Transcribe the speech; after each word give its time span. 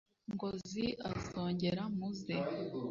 ngozi 0.33 0.85
azongera 1.11 1.83
mu 1.95 2.09
ze. 2.21 2.37